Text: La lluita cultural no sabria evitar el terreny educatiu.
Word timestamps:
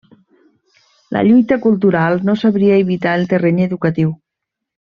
La 1.15 1.21
lluita 1.27 1.59
cultural 1.67 2.17
no 2.31 2.35
sabria 2.45 2.81
evitar 2.87 3.15
el 3.21 3.31
terreny 3.35 3.65
educatiu. 3.71 4.19